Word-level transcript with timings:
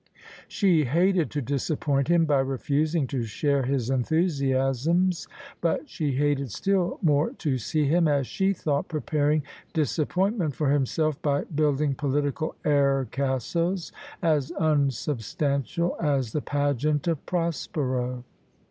She 0.47 0.85
hated 0.85 1.29
to 1.29 1.43
disappoint 1.43 2.07
him 2.07 2.25
by 2.25 2.39
refusing 2.39 3.05
to 3.05 3.21
share 3.23 3.61
his 3.61 3.91
enthusiasms: 3.91 5.27
but 5.61 5.87
she 5.91 6.13
hated 6.13 6.51
still 6.51 6.97
more 7.03 7.33
to 7.33 7.59
see 7.59 7.85
him, 7.85 8.07
as 8.07 8.25
she 8.25 8.51
thought, 8.51 8.87
preparing 8.87 9.43
disappointment 9.73 10.55
for 10.55 10.71
himself 10.71 11.21
by 11.21 11.43
build 11.43 11.81
ing 11.81 11.93
political 11.93 12.55
air 12.65 13.07
castles 13.11 13.91
as 14.23 14.51
unsubstantial 14.57 15.95
as 16.01 16.31
the 16.31 16.41
pageant 16.41 17.07
of 17.07 17.23
Prospero. 17.27 18.23